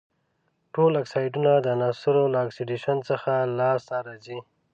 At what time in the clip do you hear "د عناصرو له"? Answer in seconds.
1.59-2.39